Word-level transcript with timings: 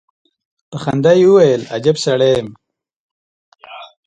په 0.69 0.77
خندا 0.83 1.11
يې 1.19 1.25
وويل: 1.29 1.61
اجب 1.75 1.95
سړی 2.05 2.31
يم. 2.37 2.47